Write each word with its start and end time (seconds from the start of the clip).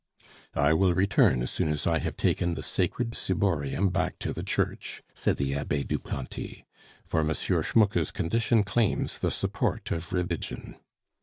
"I 0.55 0.73
will 0.73 0.95
return 0.95 1.43
as 1.43 1.51
soon 1.51 1.67
as 1.69 1.85
I 1.85 1.99
have 1.99 2.17
taken 2.17 2.55
the 2.55 2.63
sacred 2.63 3.13
ciborium 3.13 3.89
back 3.89 4.17
to 4.21 4.33
the 4.33 4.41
church," 4.41 5.03
said 5.13 5.37
the 5.37 5.53
Abbe 5.53 5.83
Duplanty, 5.83 6.65
"for 7.05 7.19
M. 7.19 7.27
Schmucke's 7.35 8.09
condition 8.09 8.63
claims 8.63 9.19
the 9.19 9.29
support 9.29 9.91
of 9.91 10.11
religion." 10.11 10.77